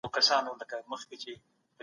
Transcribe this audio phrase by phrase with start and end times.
[0.03, 1.35] غوښه په سمه توګه پاخه کړئ.